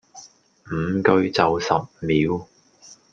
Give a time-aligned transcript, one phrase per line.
[0.71, 2.47] 五句就十秒